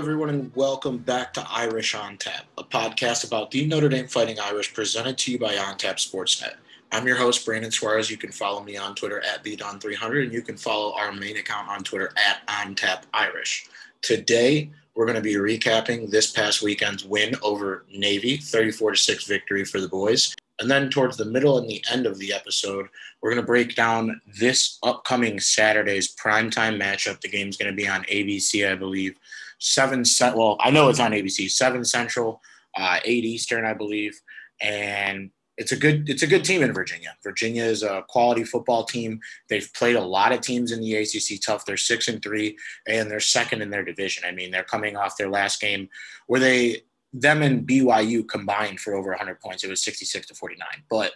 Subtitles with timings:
[0.00, 4.40] Everyone, and welcome back to Irish on Tap, a podcast about the Notre Dame Fighting
[4.40, 6.54] Irish presented to you by On Tap Sportsnet.
[6.90, 8.10] I'm your host, Brandon Suarez.
[8.10, 11.68] You can follow me on Twitter at TheDon300, and you can follow our main account
[11.68, 13.68] on Twitter at OnTapIrish.
[14.00, 19.24] Today, we're going to be recapping this past weekend's win over Navy, 34 to 6
[19.26, 20.34] victory for the boys.
[20.60, 22.86] And then towards the middle and the end of the episode,
[23.20, 27.20] we're going to break down this upcoming Saturday's primetime matchup.
[27.20, 29.16] The game's going to be on ABC, I believe.
[29.60, 32.40] Seven, well, I know it's on ABC, seven Central,
[32.76, 34.20] uh, eight Eastern, I believe.
[34.60, 35.30] And
[35.60, 37.14] it's a good it's a good team in Virginia.
[37.22, 39.20] Virginia is a quality football team.
[39.50, 41.66] They've played a lot of teams in the ACC tough.
[41.66, 42.56] They're six and three,
[42.88, 44.24] and they're second in their division.
[44.26, 45.90] I mean, they're coming off their last game
[46.28, 49.62] where they them and BYU combined for over 100 points.
[49.62, 50.66] It was 66 to 49.
[50.88, 51.12] But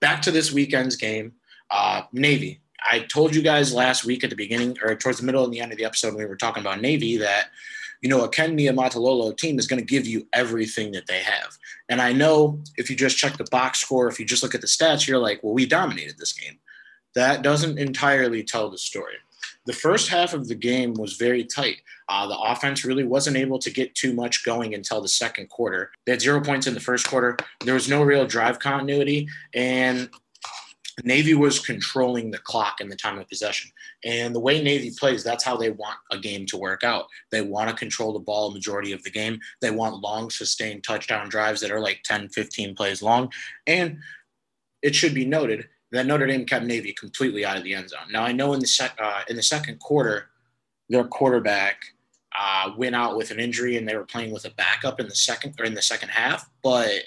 [0.00, 1.32] back to this weekend's game,
[1.70, 2.60] uh, Navy.
[2.90, 5.60] I told you guys last week at the beginning or towards the middle and the
[5.60, 7.46] end of the episode when we were talking about Navy that
[8.00, 11.56] you know, a Ken Niumatalolo team is going to give you everything that they have.
[11.88, 14.60] And I know if you just check the box score, if you just look at
[14.60, 16.58] the stats, you're like, well, we dominated this game.
[17.14, 19.16] That doesn't entirely tell the story.
[19.66, 21.82] The first half of the game was very tight.
[22.08, 25.90] Uh, the offense really wasn't able to get too much going until the second quarter.
[26.06, 27.36] They had zero points in the first quarter.
[27.64, 29.28] There was no real drive continuity.
[29.54, 30.08] And
[31.04, 33.70] Navy was controlling the clock and the time of possession.
[34.04, 37.06] And the way Navy plays, that's how they want a game to work out.
[37.30, 39.38] They want to control the ball majority of the game.
[39.60, 43.30] They want long, sustained touchdown drives that are like 10, 15 plays long.
[43.66, 43.98] And
[44.82, 48.10] it should be noted that Notre Dame kept Navy completely out of the end zone.
[48.10, 50.30] Now, I know in the, sec- uh, in the second quarter,
[50.88, 51.84] their quarterback
[52.38, 55.14] uh, went out with an injury and they were playing with a backup in the
[55.14, 56.90] second or in the second half, but–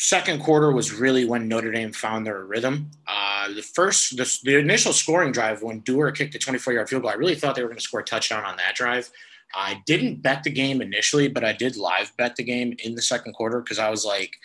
[0.00, 2.90] second quarter was really when Notre Dame found their rhythm.
[3.06, 7.02] Uh, the first, the, the, initial scoring drive when Doerer kicked a 24 yard field
[7.02, 9.10] goal, I really thought they were going to score a touchdown on that drive.
[9.54, 13.02] I didn't bet the game initially, but I did live bet the game in the
[13.02, 14.36] second quarter because I was like,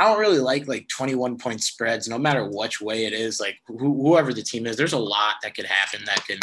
[0.00, 3.38] I don't really like like 21 point spreads, no matter which way it is.
[3.38, 6.40] Like wh- whoever the team is, there's a lot that could happen that can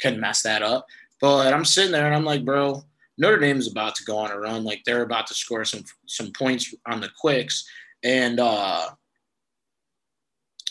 [0.00, 0.86] can mess that up.
[1.20, 2.82] But I'm sitting there and I'm like, bro,
[3.18, 4.64] Notre Dame's about to go on a run.
[4.64, 7.68] Like they're about to score some some points on the quicks
[8.02, 8.90] and uh,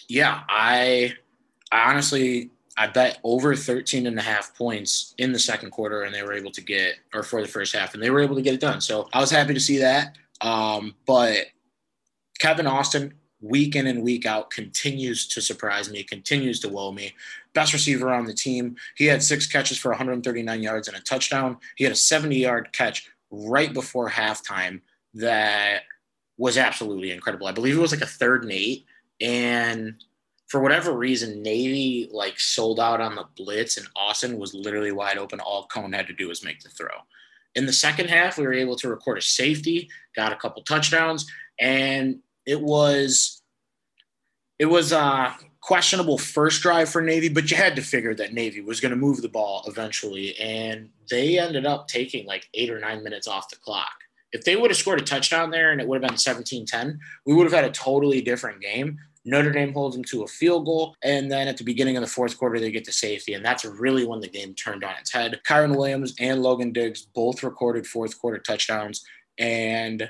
[0.08, 1.14] yeah, I,
[1.72, 6.14] I honestly, I bet over 13 and a half points in the second quarter, and
[6.14, 8.42] they were able to get, or for the first half, and they were able to
[8.42, 8.82] get it done.
[8.82, 10.18] So I was happy to see that.
[10.42, 11.38] Um, but
[12.40, 17.14] Kevin Austin, week in and week out, continues to surprise me, continues to wow me.
[17.54, 18.76] Best receiver on the team.
[18.96, 21.58] He had six catches for 139 yards and a touchdown.
[21.76, 24.82] He had a 70 yard catch right before halftime
[25.14, 25.84] that
[26.38, 27.48] was absolutely incredible.
[27.48, 28.86] I believe it was like a third and eight.
[29.22, 30.04] And
[30.48, 35.18] for whatever reason, Navy like sold out on the blitz, and Austin was literally wide
[35.18, 35.40] open.
[35.40, 36.96] All Coan had to do was make the throw.
[37.56, 41.26] In the second half, we were able to record a safety, got a couple touchdowns,
[41.60, 43.42] and it was
[44.60, 48.62] it was a questionable first drive for Navy, but you had to figure that Navy
[48.62, 52.80] was going to move the ball eventually, and they ended up taking like eight or
[52.80, 54.05] nine minutes off the clock.
[54.36, 57.00] If they would have scored a touchdown there and it would have been 17 10,
[57.26, 59.00] we would have had a totally different game.
[59.24, 60.96] Notre Dame holds them to a field goal.
[61.02, 63.34] And then at the beginning of the fourth quarter, they get to safety.
[63.34, 65.40] And that's really when the game turned on its head.
[65.48, 69.04] Kyren Williams and Logan Diggs both recorded fourth quarter touchdowns.
[69.40, 70.10] And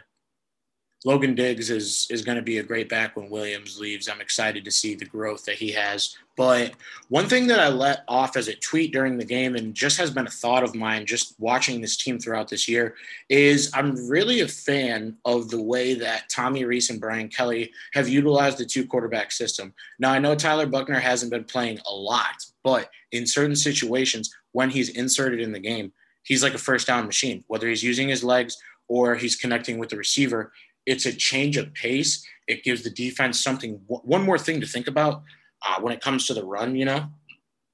[1.06, 4.10] Logan Diggs is is going to be a great back when Williams leaves.
[4.10, 6.18] I'm excited to see the growth that he has.
[6.36, 6.74] But
[7.10, 10.10] one thing that I let off as a tweet during the game and just has
[10.10, 12.96] been a thought of mine just watching this team throughout this year
[13.30, 18.10] is I'm really a fan of the way that Tommy Rees and Brian Kelly have
[18.10, 19.74] utilized the two quarterback system.
[20.00, 24.72] Now I know Tyler Buchner hasn't been playing a lot, but in certain situations when
[24.72, 25.94] he's inserted in the game,
[26.24, 28.58] he's like a first down machine, whether he's using his legs
[28.88, 30.52] or he's connecting with the receiver
[30.86, 32.26] it's a change of pace.
[32.48, 35.24] It gives the defense something, one more thing to think about
[35.66, 37.06] uh, when it comes to the run, you know,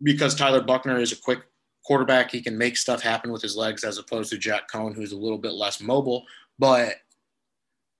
[0.01, 1.39] because Tyler Buchner is a quick
[1.85, 2.31] quarterback.
[2.31, 5.17] He can make stuff happen with his legs as opposed to Jack Coan, who's a
[5.17, 6.25] little bit less mobile.
[6.57, 6.95] But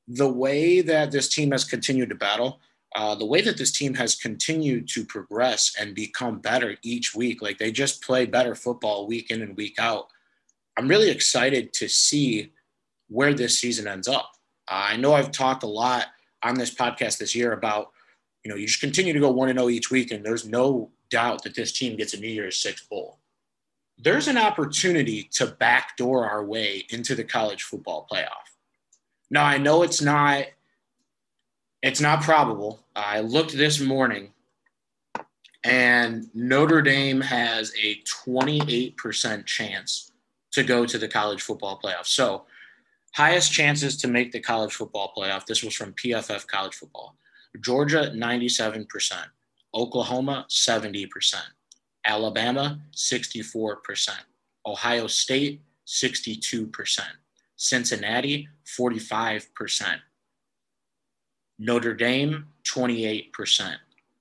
[0.07, 2.59] the way that this team has continued to battle,
[2.95, 7.41] uh, the way that this team has continued to progress and become better each week,
[7.41, 10.07] like they just play better football week in and week out.
[10.77, 12.51] I'm really excited to see
[13.07, 14.31] where this season ends up.
[14.71, 16.05] Uh, I know I've talked a lot
[16.43, 17.91] on this podcast this year about,
[18.43, 21.43] you know, you just continue to go 1 0 each week, and there's no doubt
[21.43, 23.19] that this team gets a New Year's Six bowl.
[23.97, 28.55] There's an opportunity to backdoor our way into the college football playoff.
[29.29, 30.45] Now, I know it's not
[31.83, 32.79] it's not probable.
[32.95, 34.31] I looked this morning
[35.63, 40.11] and Notre Dame has a 28% chance
[40.51, 42.05] to go to the college football playoff.
[42.05, 42.45] So,
[43.13, 45.45] highest chances to make the college football playoff.
[45.45, 47.15] This was from PFF College Football.
[47.59, 48.87] Georgia, 97%.
[49.73, 51.35] Oklahoma, 70%.
[52.05, 54.09] Alabama, 64%.
[54.65, 56.99] Ohio State, 62%.
[57.57, 59.99] Cincinnati, 45%.
[61.59, 63.75] Notre Dame, 28%.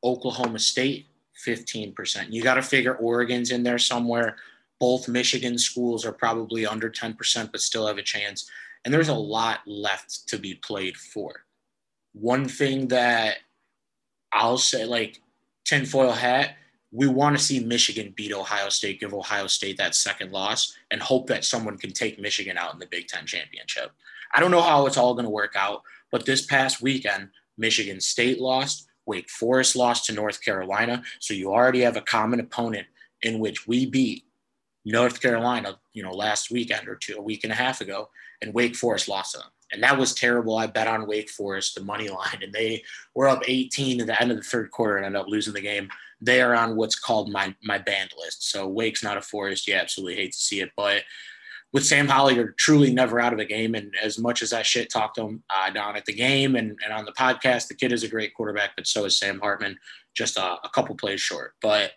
[0.04, 1.06] Oklahoma State,
[1.46, 2.26] 15%.
[2.30, 4.36] You got to figure Oregon's in there somewhere.
[4.78, 8.50] Both Michigan schools are probably under 10%, but still have a chance.
[8.84, 9.30] And there's a mm-hmm.
[9.30, 11.44] lot left to be played for.
[12.12, 13.38] One thing that
[14.32, 15.20] I'll say, like
[15.64, 16.56] tinfoil hat,
[16.92, 21.00] we want to see Michigan beat Ohio State, give Ohio State that second loss, and
[21.00, 23.92] hope that someone can take Michigan out in the Big Ten championship.
[24.34, 28.00] I don't know how it's all going to work out, but this past weekend, Michigan
[28.00, 31.02] State lost, Wake Forest lost to North Carolina.
[31.20, 32.86] So you already have a common opponent
[33.22, 34.24] in which we beat
[34.84, 38.08] North Carolina, you know, last weekend or two, a week and a half ago,
[38.42, 39.48] and Wake Forest lost to them.
[39.72, 40.56] And that was terrible.
[40.56, 42.82] I bet on Wake Forest, the money line, and they
[43.14, 45.60] were up 18 at the end of the third quarter and ended up losing the
[45.60, 45.88] game
[46.20, 48.50] they are on what's called my my banned list.
[48.50, 49.66] So Wake's not a forest.
[49.66, 51.02] You absolutely hate to see it, but
[51.72, 53.76] with Sam Howell, you're truly never out of a game.
[53.76, 56.92] And as much as I shit talked him uh, down at the game and, and
[56.92, 59.78] on the podcast, the kid is a great quarterback, but so is Sam Hartman,
[60.12, 61.54] just a, a couple plays short.
[61.62, 61.92] But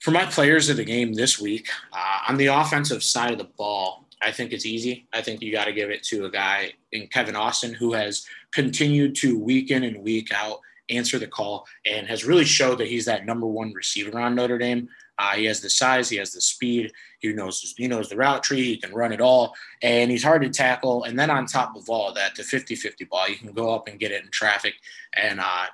[0.00, 3.48] for my players of the game this week, uh, on the offensive side of the
[3.56, 5.06] ball, I think it's easy.
[5.12, 8.26] I think you got to give it to a guy in Kevin Austin who has
[8.52, 10.60] continued to week in and week out
[10.90, 14.58] answer the call and has really showed that he's that number one receiver on Notre
[14.58, 14.88] Dame.
[15.18, 18.42] Uh, he has the size, he has the speed, he knows he knows the route
[18.42, 21.04] tree, he can run it all, and he's hard to tackle.
[21.04, 23.98] And then on top of all that, the 50-50 ball, you can go up and
[23.98, 24.74] get it in traffic.
[25.16, 25.66] And uh,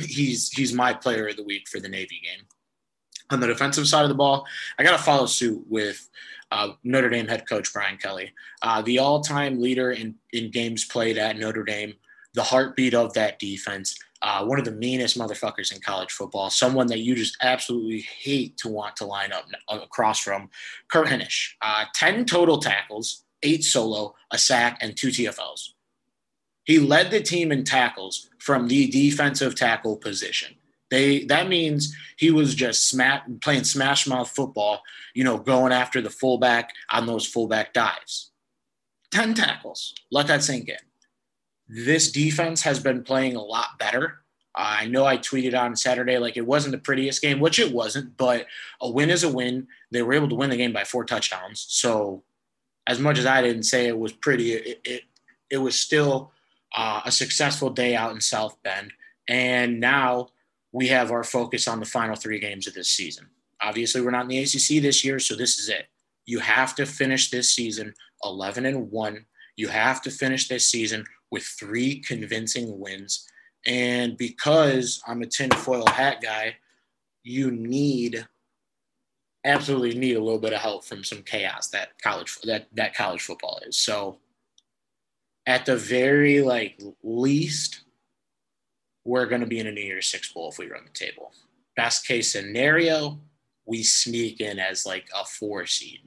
[0.00, 2.44] he's he's my player of the week for the Navy game.
[3.30, 4.46] On the defensive side of the ball,
[4.78, 6.08] I got to follow suit with
[6.50, 8.32] uh, Notre Dame head coach Brian Kelly,
[8.62, 11.92] uh, the all-time leader in in games played at Notre Dame,
[12.32, 16.86] the heartbeat of that defense uh, one of the meanest motherfuckers in college football, someone
[16.88, 20.50] that you just absolutely hate to want to line up across from.
[20.88, 25.70] Kurt Hinish, uh, 10 total tackles, eight solo, a sack, and two TFLs.
[26.64, 30.54] He led the team in tackles from the defensive tackle position.
[30.90, 32.98] They that means he was just
[33.42, 34.82] playing smash mouth football,
[35.14, 38.30] you know, going after the fullback on those fullback dives.
[39.10, 39.94] 10 tackles.
[40.10, 40.76] Let that sink in
[41.68, 44.22] this defense has been playing a lot better.
[44.54, 48.16] I know I tweeted on Saturday like it wasn't the prettiest game, which it wasn't,
[48.16, 48.46] but
[48.80, 49.68] a win is a win.
[49.92, 51.66] They were able to win the game by four touchdowns.
[51.68, 52.24] So,
[52.86, 55.02] as much as I didn't say it was pretty, it it,
[55.50, 56.32] it was still
[56.74, 58.92] uh, a successful day out in South Bend.
[59.28, 60.28] And now
[60.72, 63.26] we have our focus on the final three games of this season.
[63.60, 65.86] Obviously, we're not in the ACC this year, so this is it.
[66.26, 67.94] You have to finish this season
[68.24, 69.26] 11 and 1.
[69.56, 73.26] You have to finish this season with three convincing wins.
[73.66, 76.56] And because I'm a tinfoil hat guy,
[77.22, 78.26] you need
[79.44, 83.22] absolutely need a little bit of help from some chaos that college that that college
[83.22, 83.76] football is.
[83.76, 84.18] So
[85.46, 87.84] at the very like least,
[89.08, 91.32] we're going to be in a New Year's Six bowl if we run the table.
[91.76, 93.18] Best case scenario,
[93.64, 96.00] we sneak in as like a four seed.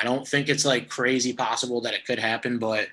[0.00, 2.88] I don't think it's like crazy possible that it could happen, but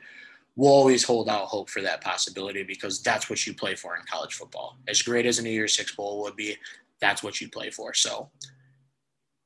[0.58, 4.02] we'll always hold out hope for that possibility because that's what you play for in
[4.12, 4.78] college football.
[4.90, 6.58] As great as a New Year's Six Bowl would be,
[7.00, 7.94] that's what you play for.
[7.94, 8.30] So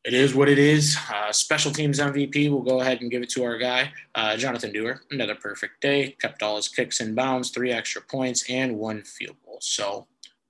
[0.05, 0.97] it is what it is.
[1.13, 4.71] Uh, special teams MVP, we'll go ahead and give it to our guy, uh, Jonathan
[4.71, 4.99] Doerer.
[5.11, 9.37] Another perfect day, kept all his kicks in bounds, three extra points, and one field
[9.45, 9.57] goal.
[9.61, 10.07] So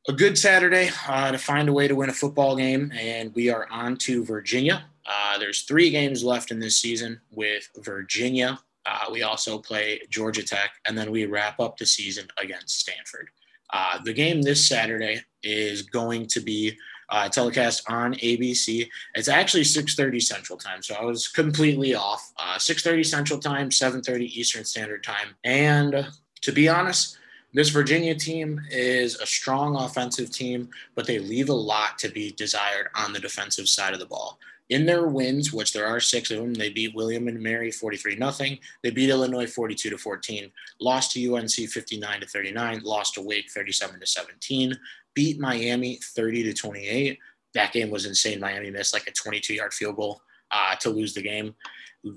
[0.07, 3.49] a good Saturday uh, to find a way to win a football game, and we
[3.49, 4.85] are on to Virginia.
[5.05, 10.43] Uh, there's three games left in this season with Virginia uh, we also play Georgia
[10.43, 13.29] Tech, and then we wrap up the season against Stanford.
[13.73, 16.77] Uh, the game this Saturday is going to be
[17.09, 18.89] uh, telecast on ABC.
[19.13, 22.31] It's actually 6:30 Central Time, so I was completely off.
[22.57, 26.07] 6:30 uh, Central Time, 7:30 Eastern Standard Time, and
[26.41, 27.17] to be honest.
[27.53, 32.33] This Virginia team is a strong offensive team, but they leave a lot to be
[32.33, 36.31] desired on the defensive side of the ball in their wins, which there are six
[36.31, 38.57] of them, they beat William and Mary 43 nothing.
[38.83, 43.51] They beat Illinois 42 to 14, lost to UNC 59 to 39, lost to Wake
[43.51, 44.75] 37 to 17,
[45.13, 47.19] beat Miami 30 to 28.
[47.53, 48.39] That game was insane.
[48.39, 51.53] Miami missed like a 22 yard field goal uh, to lose the game.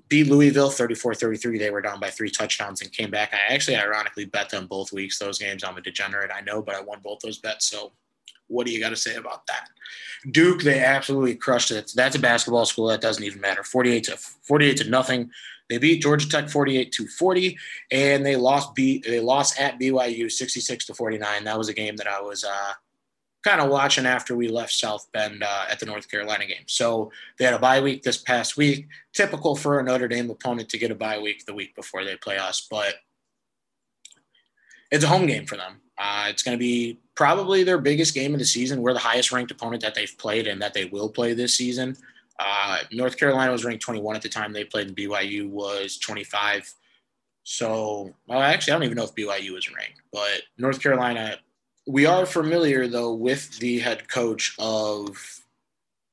[0.08, 1.58] Beat Louisville 34 33.
[1.58, 3.32] They were down by three touchdowns and came back.
[3.32, 5.64] I actually ironically bet them both weeks, those games.
[5.64, 7.70] I'm a degenerate, I know, but I won both those bets.
[7.70, 7.92] So
[8.48, 9.68] what do you got to say about that?
[10.30, 11.92] Duke, they absolutely crushed it.
[11.94, 13.62] That's a basketball school that doesn't even matter.
[13.62, 15.30] 48 to 48 to nothing.
[15.68, 17.58] They beat Georgia Tech 48 to 40,
[17.92, 21.44] and they lost B they lost at BYU 66 to 49.
[21.44, 22.72] That was a game that I was uh,
[23.44, 26.64] kind of watching after we left South Bend uh, at the North Carolina game.
[26.66, 28.88] So they had a bye week this past week.
[29.12, 32.16] Typical for a Notre Dame opponent to get a bye week the week before they
[32.16, 32.94] play us, but
[34.90, 35.82] it's a home game for them.
[35.98, 38.80] Uh, it's going to be probably their biggest game of the season.
[38.80, 41.96] We're the highest ranked opponent that they've played and that they will play this season.
[42.38, 46.72] Uh, North Carolina was ranked 21 at the time they played, and BYU was 25.
[47.42, 51.36] So, well, actually, I don't even know if BYU was ranked, but North Carolina.
[51.86, 55.16] We are familiar though with the head coach of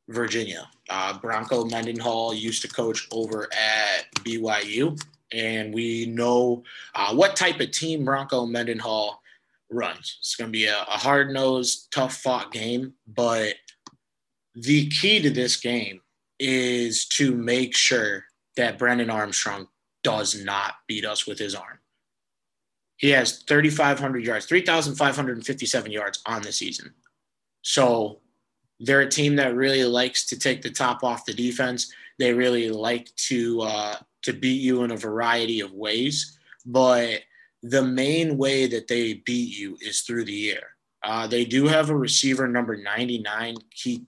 [0.08, 0.70] Virginia.
[0.90, 5.00] Uh, Bronco Mendenhall used to coach over at BYU,
[5.34, 6.64] and we know
[6.96, 9.22] uh, what type of team Bronco Mendenhall
[9.70, 10.18] runs.
[10.20, 13.56] It's going to be a, a hard nosed, tough fought game, but
[14.56, 16.02] the key to this game
[16.40, 18.24] is to make sure
[18.58, 19.68] that Brennan Armstrong
[20.04, 21.80] does not beat us with his arm.
[22.98, 26.94] He has 3,500 yards, 3,557 yards on the season.
[27.62, 28.22] So
[28.80, 31.92] they're a team that really likes to take the top off the defense.
[32.20, 37.22] They really like to uh, to beat you in a variety of ways, but
[37.70, 40.76] the main way that they beat you is through the air.
[41.04, 44.04] Uh, they do have a receiver number 99, Keith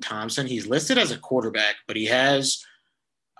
[0.00, 0.46] Thompson.
[0.46, 2.64] He's listed as a quarterback, but he has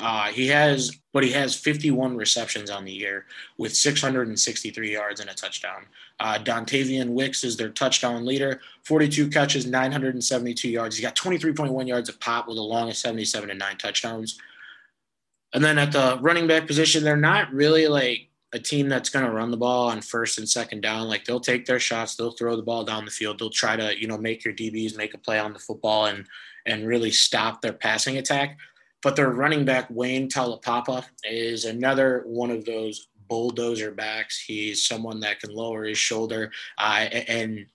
[0.01, 5.29] uh, he has but he has 51 receptions on the year with 663 yards and
[5.29, 5.87] a touchdown.
[6.21, 10.97] Uh, Dontayvion Wicks is their touchdown leader, 42 catches, 972 yards.
[10.97, 14.39] He's got 23.1 yards of pop with a long of 77 and nine touchdowns.
[15.53, 19.25] And then at the running back position, they're not really like a team that's going
[19.25, 22.33] to run the ball on first and second down, like they'll take their shots, they'll
[22.33, 25.15] throw the ball down the field, they'll try to, you know, make your DBs make
[25.15, 26.27] a play on the football and
[26.67, 28.59] and really stop their passing attack.
[29.03, 34.41] But their running back Wayne Taulapapa is another one of those bulldozer backs.
[34.41, 37.67] He's someone that can lower his shoulder uh, and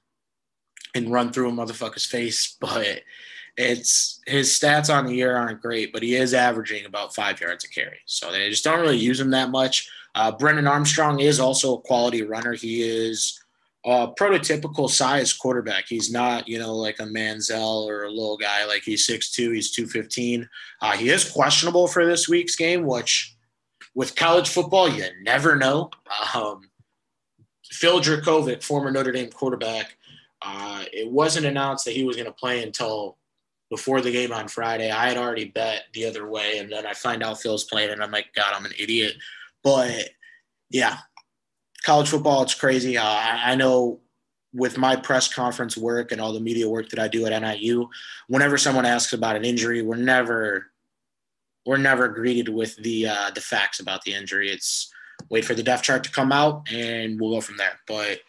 [0.95, 3.01] and run through a motherfucker's face, but
[3.55, 7.63] it's his stats on the year aren't great, but he is averaging about five yards
[7.63, 7.99] a carry.
[8.05, 9.89] So they just don't really use him that much.
[10.15, 12.53] Uh, Brennan Armstrong is also a quality runner.
[12.53, 13.39] He is
[13.85, 15.85] a prototypical size quarterback.
[15.87, 18.65] He's not, you know, like a Manziel or a little guy.
[18.65, 20.47] Like he's 6'2", he's 215.
[20.81, 23.35] Uh, he is questionable for this week's game, which
[23.95, 25.89] with college football, you never know.
[26.33, 26.69] Um,
[27.71, 29.97] Phil Jurkovec, former Notre Dame quarterback,
[30.41, 33.17] uh, it wasn't announced that he was going to play until
[33.69, 34.91] before the game on Friday.
[34.91, 38.03] I had already bet the other way, and then I find out Phil's playing, and
[38.03, 39.15] I'm like, God, I'm an idiot.
[39.63, 40.09] But
[40.69, 40.97] yeah,
[41.85, 42.97] college football, it's crazy.
[42.97, 43.99] Uh, I, know
[44.53, 47.89] with my press conference work and all the media work that I do at NIU,
[48.27, 50.67] whenever someone asks about an injury, we're never
[51.65, 54.49] we're never greeted with the uh, the facts about the injury.
[54.49, 54.91] It's
[55.29, 57.79] wait for the depth chart to come out and we'll go from there.
[57.87, 58.19] But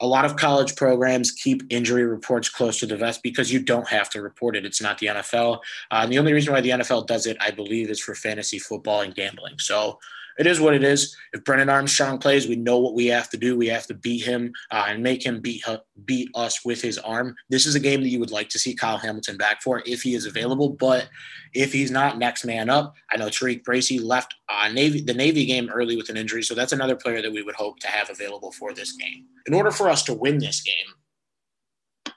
[0.00, 3.88] a lot of college programs keep injury reports close to the vest because you don't
[3.88, 4.66] have to report it.
[4.66, 5.60] It's not the NFL.
[5.90, 9.02] Uh, the only reason why the NFL does it, I believe, is for fantasy football
[9.02, 9.60] and gambling.
[9.60, 10.00] So
[10.38, 11.16] it is what it is.
[11.32, 13.56] If Brennan Armstrong plays, we know what we have to do.
[13.56, 15.64] We have to beat him uh, and make him beat
[16.04, 17.34] beat us with his arm.
[17.50, 20.02] This is a game that you would like to see Kyle Hamilton back for if
[20.02, 20.70] he is available.
[20.70, 21.08] But
[21.54, 22.94] if he's not, next man up.
[23.10, 26.54] I know TaRiq Bracy left uh, Navy the Navy game early with an injury, so
[26.54, 29.26] that's another player that we would hope to have available for this game.
[29.46, 32.12] In order for us to win this game,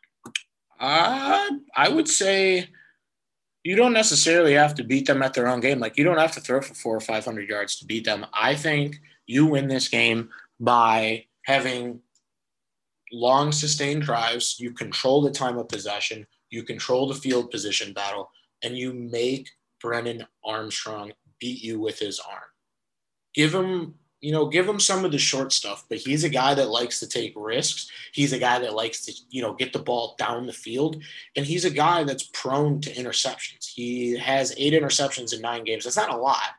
[0.79, 2.69] uh, I would say
[3.65, 5.79] you don't necessarily have to beat them at their own game.
[5.79, 8.23] Like you don't have to throw for four or five hundred yards to beat them.
[8.31, 10.29] I think you win this game
[10.59, 11.99] by having
[13.11, 14.57] long sustained drives.
[14.59, 16.27] You control the time of possession.
[16.51, 18.29] You control the field position battle,
[18.63, 19.49] and you make
[19.81, 22.43] Brennan Armstrong beat you with his arm.
[23.33, 23.95] Give him
[24.25, 26.99] you know, give him some of the short stuff, but he's a guy that likes
[26.99, 27.91] to take risks.
[28.11, 31.03] He's a guy that likes to, you know, get the ball down the field.
[31.35, 33.71] And he's a guy that's prone to interceptions.
[33.71, 35.83] He has eight interceptions in nine games.
[35.83, 36.55] That's not a lot,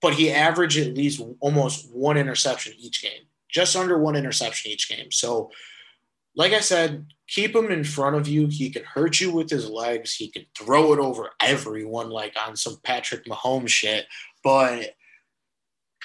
[0.00, 4.88] but he averaged at least almost one interception each game, just under one interception each
[4.88, 5.10] game.
[5.10, 5.50] So,
[6.36, 8.46] like I said, keep him in front of you.
[8.46, 10.14] He can hurt you with his legs.
[10.14, 14.06] He can throw it over everyone like on some Patrick Mahomes shit.
[14.44, 14.94] But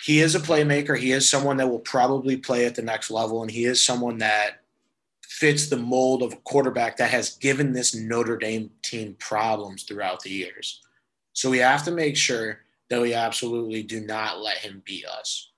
[0.03, 0.97] he is a playmaker.
[0.97, 4.17] He is someone that will probably play at the next level, and he is someone
[4.19, 4.61] that
[5.21, 10.21] fits the mold of a quarterback that has given this Notre Dame team problems throughout
[10.21, 10.81] the years.
[11.33, 15.51] So we have to make sure that we absolutely do not let him beat us.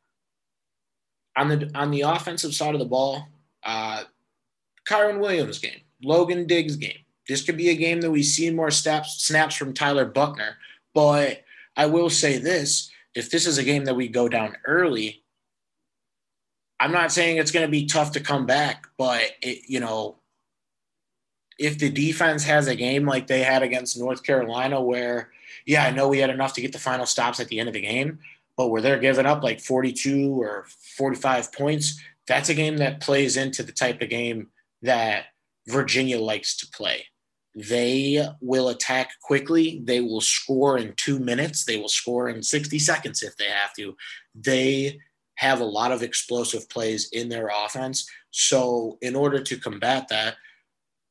[1.36, 3.28] On the on the offensive side of the ball,
[3.64, 4.04] uh,
[4.88, 5.82] Kyren Williams game.
[6.04, 7.00] Logan Diggs game.
[7.28, 10.58] This could be a game that we see more snaps snaps from Tyler Buchner,
[10.94, 11.44] But
[11.76, 15.24] I will say this: if this is a game that we go down early,
[16.80, 20.18] I'm not saying it's going to be tough to come back, but it, you know,
[21.60, 25.30] if the defense has a game like they had against North Carolina, where
[25.66, 27.74] yeah, I know we had enough to get the final stops at the end of
[27.74, 28.20] the game,
[28.58, 30.66] but where they're giving up like 42 or
[30.98, 34.50] 45 points, that's a game that plays into the type of game
[34.82, 35.26] that
[35.68, 37.06] Virginia likes to play.
[37.56, 39.82] They will attack quickly.
[39.84, 41.66] They will score in two minutes.
[41.66, 43.96] They will score in 60 seconds if they have to.
[44.34, 45.00] They
[45.36, 48.10] have a lot of explosive plays in their offense.
[48.32, 50.36] So, in order to combat that,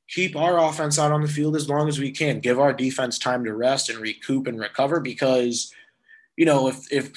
[0.08, 2.40] keep our offense out on the field as long as we can.
[2.40, 5.72] Give our defense time to rest and recoup and recover because,
[6.36, 7.12] you know, if if,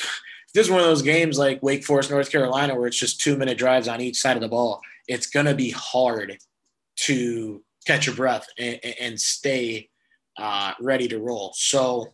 [0.54, 3.36] this is one of those games like Wake Forest, North Carolina, where it's just two
[3.38, 6.38] minute drives on each side of the ball, it's going to be hard
[6.98, 9.90] to catch your breath and, and stay
[10.38, 11.54] uh, ready to roll.
[11.56, 12.14] So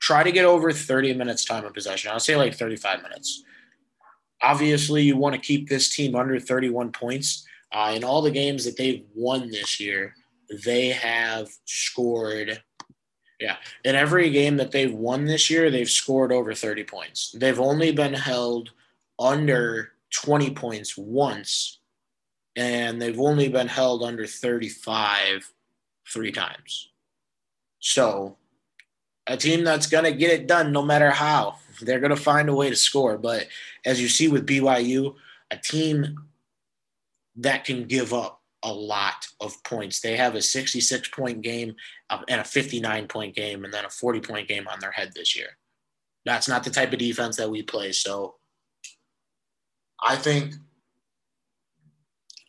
[0.00, 2.10] try to get over 30 minutes time of possession.
[2.10, 3.42] I'll say like 35 minutes.
[4.42, 7.46] Obviously, you want to keep this team under 31 points.
[7.72, 10.14] Uh, in all the games that they've won this year,
[10.64, 12.62] they have scored.
[13.40, 17.34] Yeah, in every game that they've won this year, they've scored over 30 points.
[17.38, 18.70] They've only been held
[19.18, 21.80] under 20 points once
[22.56, 25.52] and they've only been held under 35
[26.08, 26.90] three times.
[27.80, 28.36] So,
[29.26, 32.48] a team that's going to get it done no matter how, they're going to find
[32.48, 33.18] a way to score.
[33.18, 33.48] But
[33.84, 35.14] as you see with BYU,
[35.50, 36.18] a team
[37.36, 40.00] that can give up a lot of points.
[40.00, 41.76] They have a 66 point game
[42.10, 45.12] uh, and a 59 point game, and then a 40 point game on their head
[45.14, 45.50] this year.
[46.24, 47.92] That's not the type of defense that we play.
[47.92, 48.36] So,
[50.02, 50.54] I think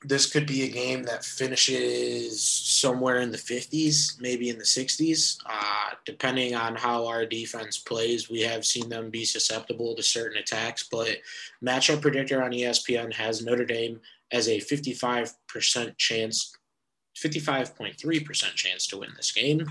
[0.03, 5.39] this could be a game that finishes somewhere in the 50s, maybe in the 60s,
[5.47, 8.29] uh, depending on how our defense plays.
[8.29, 11.17] We have seen them be susceptible to certain attacks, but
[11.65, 13.99] matchup predictor on ESPN has Notre Dame
[14.31, 16.55] as a 55% chance,
[17.17, 19.65] 55.3% chance to win this game.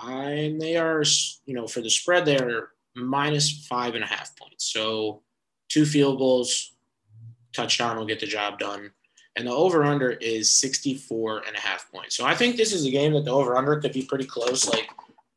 [0.00, 1.02] Uh, and they are,
[1.44, 4.72] you know, for the spread, they're minus five and a half points.
[4.72, 5.22] So
[5.68, 6.74] two field goals,
[7.52, 8.92] touchdown will get the job done
[9.36, 12.16] and the over under is 64 and a half points.
[12.16, 14.68] So I think this is a game that the over under could be pretty close.
[14.68, 14.88] Like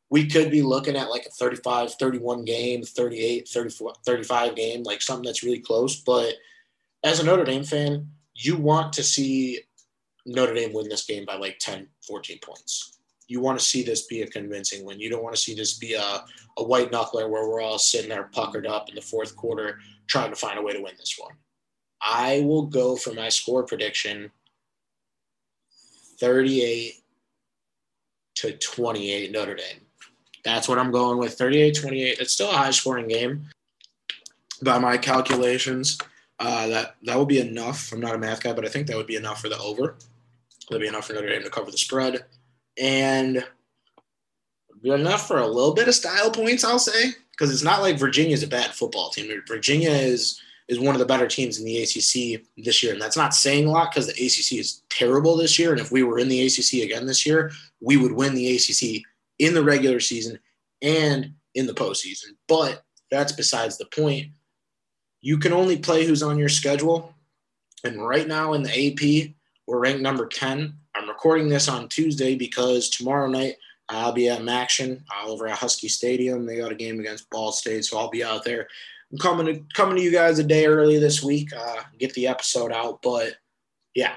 [0.08, 5.02] we could be looking at like a 35 31 game, 38 34 35 game, like
[5.02, 6.00] something that's really close.
[6.00, 6.34] But
[7.04, 9.60] as a Notre Dame fan, you want to see
[10.26, 12.98] Notre Dame win this game by like 10, 14 points.
[13.28, 14.98] You want to see this be a convincing win.
[14.98, 16.24] You don't want to see this be a,
[16.58, 20.30] a white knuckler where we're all sitting there puckered up in the fourth quarter trying
[20.30, 21.32] to find a way to win this one.
[22.02, 24.30] I will go for my score prediction
[26.18, 26.94] 38
[28.36, 29.80] to 28 Notre Dame.
[30.44, 32.18] That's what I'm going with 38 28.
[32.18, 33.46] It's still a high scoring game
[34.62, 35.98] by my calculations.
[36.38, 37.92] Uh, that that would be enough.
[37.92, 39.96] I'm not a math guy, but I think that would be enough for the over.
[40.68, 42.24] That'd be enough for Notre Dame to cover the spread,
[42.80, 43.44] and
[44.82, 46.64] be enough for a little bit of style points.
[46.64, 49.30] I'll say because it's not like Virginia is a bad football team.
[49.46, 52.92] Virginia is is one of the better teams in the ACC this year.
[52.92, 55.72] And that's not saying a lot because the ACC is terrible this year.
[55.72, 59.02] And if we were in the ACC again this year, we would win the ACC
[59.40, 60.38] in the regular season
[60.80, 62.36] and in the postseason.
[62.46, 64.28] But that's besides the point.
[65.22, 67.14] You can only play who's on your schedule.
[67.82, 69.34] And right now in the AP,
[69.66, 70.72] we're ranked number 10.
[70.94, 73.56] I'm recording this on Tuesday because tomorrow night
[73.88, 76.46] I'll be at MACtion over at Huskie Stadium.
[76.46, 78.68] They got a game against Ball State, so I'll be out there
[79.12, 82.28] I'm coming to coming to you guys a day early this week, uh, get the
[82.28, 83.02] episode out.
[83.02, 83.34] But
[83.94, 84.14] yeah,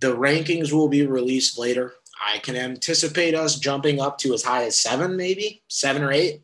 [0.00, 1.94] the rankings will be released later.
[2.20, 6.42] I can anticipate us jumping up to as high as seven, maybe seven or eight,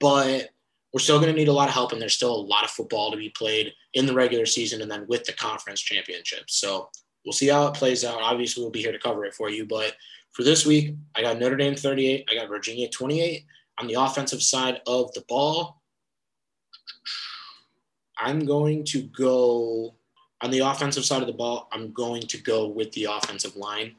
[0.00, 0.50] but
[0.92, 2.70] we're still going to need a lot of help, and there's still a lot of
[2.70, 6.56] football to be played in the regular season and then with the conference championships.
[6.56, 6.88] So
[7.24, 8.20] we'll see how it plays out.
[8.20, 9.94] Obviously, we'll be here to cover it for you, but
[10.32, 13.44] for this week, I got Notre Dame 38, I got Virginia 28.
[13.80, 15.77] On the offensive side of the ball,
[18.18, 19.94] I'm going to go
[20.40, 21.68] on the offensive side of the ball.
[21.72, 23.94] I'm going to go with the offensive line.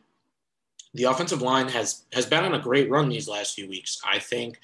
[0.93, 3.99] The offensive line has has been on a great run these last few weeks.
[4.05, 4.59] I think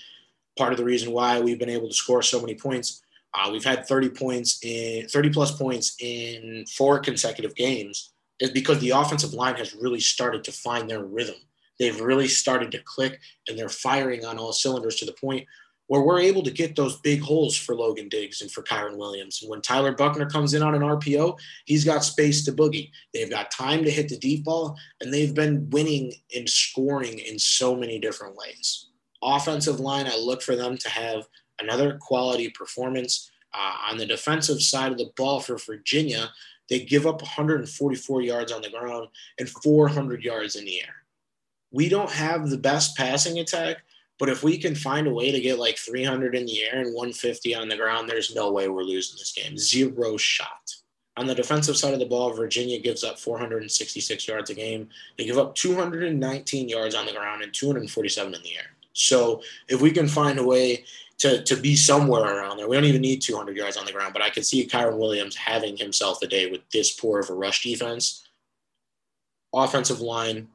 [0.58, 3.02] part of the reason why we've been able to score so many points.
[3.34, 8.80] Uh, we've had 30 points in 30 plus points in four consecutive games is because
[8.80, 11.36] the offensive line has really started to find their rhythm.
[11.78, 15.46] They've really started to click and they're firing on all cylinders to the point
[15.88, 19.42] where we're able to get those big holes for Logan Diggs and for Kyren Williams.
[19.42, 22.92] And when Tyler Buchner comes in on an RPO, he's got space to boogie.
[23.14, 27.38] They've got time to hit the deep ball, and they've been winning and scoring in
[27.38, 28.88] so many different ways.
[29.22, 31.28] Offensive line, I look for them to have
[31.60, 33.32] another quality performance.
[33.54, 36.30] Uh, on the defensive side of the ball for Virginia,
[36.70, 39.08] they give up 144 yards on the ground
[39.40, 40.96] and 400 yards in the air.
[41.72, 43.84] We don't have the best passing attack,
[44.18, 46.94] but if we can find a way to get like 300 in the air and
[46.94, 49.58] 150 on the ground, there's no way we're losing this game.
[49.58, 50.74] Zero shot.
[51.18, 54.90] On the defensive side of the ball, Virginia gives up 466 yards a game.
[55.18, 58.72] They give up 219 yards on the ground and 247 in the air.
[58.94, 60.86] So if we can find a way
[61.20, 64.14] to, to be somewhere around there, we don't even need 200 yards on the ground,
[64.14, 67.34] but I can see Kyren Williams having himself a day with this poor of a
[67.34, 68.28] rush defense.
[69.54, 70.50] Offensive line,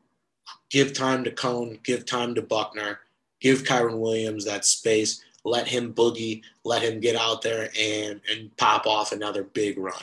[0.71, 3.01] give time to Coan, give time to Buchner
[3.41, 8.57] give Kyren Williams that space, let him boogie, let him get out there and, and
[8.57, 10.03] pop off another big run.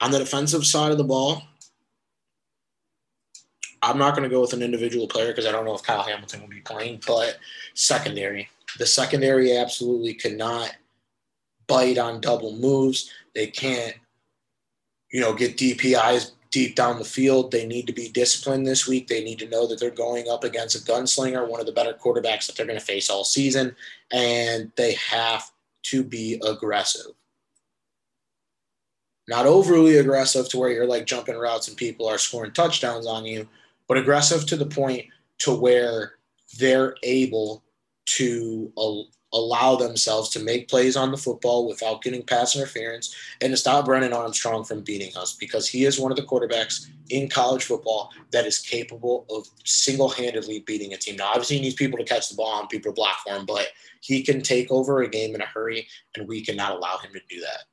[0.00, 1.42] On the defensive side of the ball,
[3.80, 6.02] I'm not going to go with an individual player because I don't know if Kyle
[6.02, 7.38] Hamilton will be playing, but
[7.74, 8.48] secondary.
[8.78, 10.74] The secondary absolutely cannot
[11.66, 13.10] bite on double moves.
[13.34, 13.94] They can't,
[15.12, 17.50] you know, get DPIs deep down the field.
[17.50, 19.08] They need to be disciplined this week.
[19.08, 21.92] They need to know that they're going up against a gunslinger, one of the better
[21.92, 23.74] quarterbacks that they're going to face all season,
[24.12, 25.50] and they have
[25.86, 27.10] to be aggressive.
[29.26, 33.24] Not overly aggressive to where you're like jumping routes and people are scoring touchdowns on
[33.24, 33.48] you,
[33.88, 35.06] but aggressive to the point
[35.38, 36.12] to where
[36.60, 37.64] they're able
[38.06, 39.02] to uh,
[39.34, 43.84] allow themselves to make plays on the football without getting pass interference and to stop
[43.84, 48.12] Brennan Armstrong from beating us because he is one of the quarterbacks in college football
[48.30, 51.16] that is capable of single handedly beating a team.
[51.16, 53.44] Now, obviously, he needs people to catch the ball and people to block for him,
[53.44, 53.66] but
[54.00, 57.20] he can take over a game in a hurry, and we cannot allow him to
[57.28, 57.64] do that.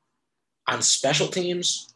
[0.72, 1.94] On special teams,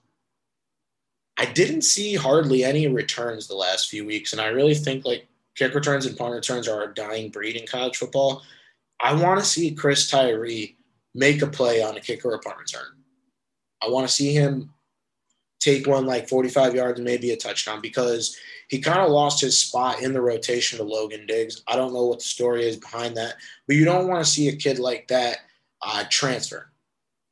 [1.37, 5.27] I didn't see hardly any returns the last few weeks, and I really think like
[5.57, 8.43] kick returns and punt returns are a dying breed in college football.
[9.01, 10.77] I want to see Chris Tyree
[11.15, 12.87] make a play on a kick or a punt return.
[13.83, 14.73] I want to see him
[15.61, 18.37] take one like 45 yards and maybe a touchdown because
[18.69, 21.63] he kind of lost his spot in the rotation to Logan Diggs.
[21.67, 23.35] I don't know what the story is behind that,
[23.67, 25.39] but you don't want to see a kid like that
[25.83, 26.71] uh, transfer.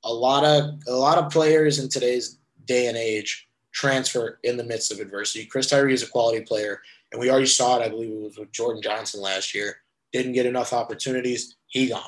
[0.05, 4.65] A lot of a lot of players in today's day and age transfer in the
[4.65, 5.47] midst of adversity.
[5.47, 7.85] Chris Tyree is a quality player, and we already saw it.
[7.85, 9.77] I believe it was with Jordan Johnson last year
[10.15, 11.57] didn't get enough opportunities.
[11.67, 12.03] He gone.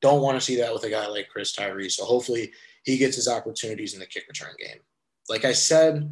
[0.00, 1.90] Don't want to see that with a guy like Chris Tyree.
[1.90, 2.50] So hopefully
[2.84, 4.80] he gets his opportunities in the kick return game.
[5.28, 6.10] Like I said,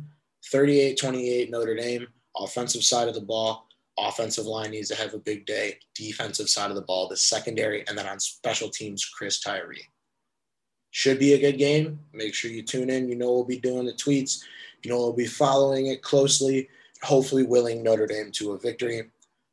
[0.51, 3.67] 38 28 Notre Dame, offensive side of the ball.
[3.99, 5.79] Offensive line needs to have a big day.
[5.95, 9.89] Defensive side of the ball, the secondary, and then on special teams, Chris Tyree.
[10.91, 11.99] Should be a good game.
[12.13, 13.09] Make sure you tune in.
[13.09, 14.43] You know we'll be doing the tweets.
[14.83, 16.69] You know we'll be following it closely,
[17.03, 19.11] hopefully willing Notre Dame to a victory.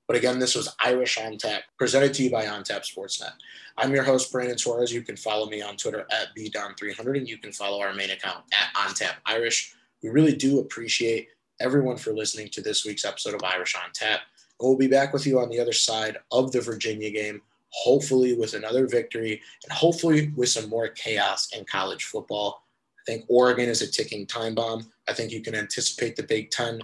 [0.10, 3.34] But again, this was Irish on Tap, presented to you by On Tap Sportsnet.
[3.78, 4.91] I'm your host, Brandon Torres.
[4.91, 8.43] You can follow me on Twitter at BDon300, and you can follow our main account
[8.52, 9.76] at On Tap Irish.
[10.02, 11.28] We really do appreciate
[11.60, 14.22] everyone for listening to this week's episode of Irish on Tap.
[14.60, 18.56] We'll be back with you on the other side of the Virginia game, hopefully with
[18.56, 22.63] another victory and hopefully with some more chaos in college football.
[22.98, 24.89] I think Oregon is a ticking time bomb.
[25.08, 26.82] I think you can anticipate the Big Ten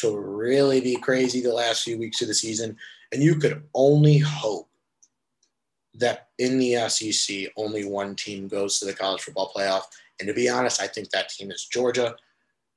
[0.00, 2.76] to really be crazy the last few weeks of the season.
[3.12, 4.68] And you could only hope
[5.94, 9.82] that in the SEC, only one team goes to the college football playoff.
[10.20, 12.16] And to be honest, I think that team is Georgia.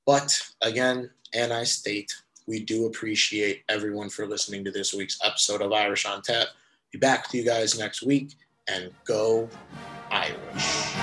[0.05, 2.11] But again, and I state,
[2.47, 6.47] we do appreciate everyone for listening to this week's episode of Irish on Tap.
[6.91, 8.35] Be back with you guys next week
[8.67, 9.47] and go
[10.09, 10.95] Irish.